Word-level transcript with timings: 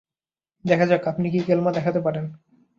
দেখা 0.65 0.85
যাক 0.85 1.03
আপনি 1.07 1.27
কী 1.31 1.39
কেলমা 1.39 1.71
দেখাতে 1.71 1.99
পারেন। 2.01 2.25